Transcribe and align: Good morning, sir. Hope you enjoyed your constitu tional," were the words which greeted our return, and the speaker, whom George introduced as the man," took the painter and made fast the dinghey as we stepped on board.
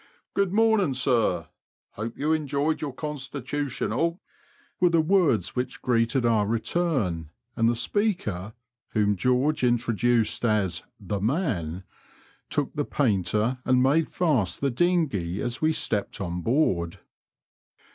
Good 0.33 0.51
morning, 0.51 0.95
sir. 0.95 1.49
Hope 1.91 2.17
you 2.17 2.33
enjoyed 2.33 2.81
your 2.81 2.91
constitu 2.91 3.65
tional," 3.65 4.17
were 4.79 4.89
the 4.89 4.99
words 4.99 5.55
which 5.55 5.83
greeted 5.83 6.25
our 6.25 6.47
return, 6.47 7.29
and 7.55 7.69
the 7.69 7.75
speaker, 7.75 8.55
whom 8.93 9.15
George 9.15 9.63
introduced 9.63 10.43
as 10.43 10.81
the 10.99 11.19
man," 11.21 11.83
took 12.49 12.73
the 12.73 12.83
painter 12.83 13.59
and 13.63 13.83
made 13.83 14.09
fast 14.09 14.59
the 14.59 14.71
dinghey 14.71 15.39
as 15.39 15.61
we 15.61 15.71
stepped 15.71 16.19
on 16.19 16.41
board. 16.41 16.97